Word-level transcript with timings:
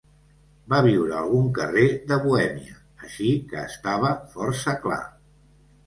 Va 0.73 0.79
viure 0.87 1.13
a 1.17 1.19
algun 1.25 1.51
carrer 1.59 1.85
de 2.13 2.19
Bohèmia, 2.25 2.81
així 3.09 3.31
que 3.53 3.63
estava 3.71 4.15
força 4.37 4.79
clar. 4.89 5.03